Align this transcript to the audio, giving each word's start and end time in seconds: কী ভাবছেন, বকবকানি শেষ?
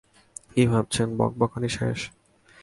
কী 0.51 0.63
ভাবছেন, 0.67 1.07
বকবকানি 1.17 1.69
শেষ? 1.69 1.99